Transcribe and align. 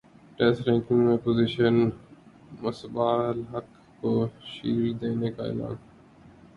test 0.37 0.67
ranking 0.67 0.99
میں 0.99 1.17
position 1.17 1.75
Misbah 2.61 3.17
ul Haq 3.27 3.67
کو 4.01 4.11
shield 4.45 5.01
دینے 5.01 5.31
کا 5.31 5.43
اعلان 5.43 5.75